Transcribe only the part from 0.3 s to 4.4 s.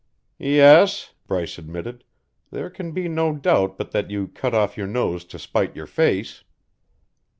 "Yes," Bryce admitted, "there can be no doubt but that you